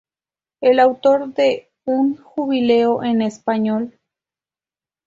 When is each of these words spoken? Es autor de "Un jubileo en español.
Es 0.61 0.79
autor 0.79 1.31
de 1.35 1.69
"Un 1.85 2.17
jubileo 2.17 3.03
en 3.03 3.21
español. 3.21 3.99